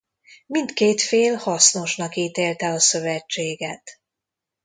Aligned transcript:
Mindkét 0.45 1.01
fél 1.01 1.35
hasznosnak 1.35 2.15
ítélte 2.15 2.67
a 2.71 2.79
szövetséget. 2.79 3.99